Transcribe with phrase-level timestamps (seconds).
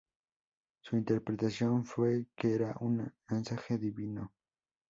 [0.79, 4.33] Su interpretación fue que era una "mensaje divino".